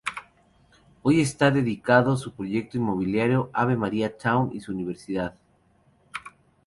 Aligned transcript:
Hoy 1.03 1.21
está 1.21 1.51
dedicado 1.51 2.13
a 2.13 2.17
su 2.17 2.33
proyecto 2.33 2.75
inmobiliario 2.75 3.51
"Ave 3.53 3.75
Maria 3.77 4.17
Town" 4.17 4.49
y 4.51 4.59
su 4.59 4.71
universidad. 4.71 5.35